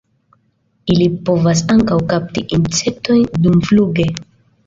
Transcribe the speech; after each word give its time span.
Ili 0.93 1.09
povas 1.27 1.61
ankaŭ 1.75 1.99
kapti 2.13 2.43
insektojn 2.59 3.23
dumfluge. 3.45 4.09